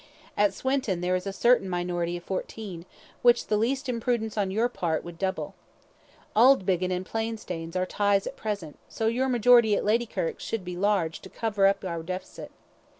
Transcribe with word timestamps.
At 0.35 0.55
Swinton 0.55 1.01
there 1.01 1.15
is 1.15 1.27
a 1.27 1.31
certain 1.31 1.69
minority 1.69 2.17
of 2.17 2.23
fourteen, 2.23 2.87
which 3.21 3.45
the 3.45 3.55
least 3.55 3.87
imprudence 3.87 4.35
on 4.35 4.49
your 4.49 4.67
part 4.67 5.03
would 5.03 5.19
double. 5.19 5.53
Auldbiggin 6.35 6.89
and 6.89 7.05
Plainstanes 7.05 7.75
are 7.75 7.85
ties 7.85 8.25
at 8.25 8.35
present, 8.35 8.79
so 8.89 9.05
your 9.05 9.29
majority 9.29 9.75
at 9.75 9.85
Ladykirk 9.85 10.39
should 10.39 10.65
be 10.65 10.75
large, 10.75 11.19
to 11.21 11.29
cover 11.29 11.67
up 11.67 11.85
our 11.85 12.01
deficit. 12.01 12.49